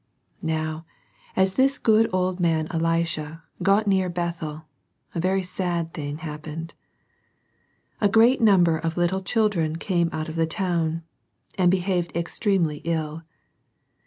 [0.41, 0.83] Now
[1.35, 4.65] as this good old man Elisha got near Bethel,
[5.13, 6.73] a very sad thing happened.
[7.99, 11.03] A great number of little children came out of the town,
[11.55, 13.21] and behaved extremely ill.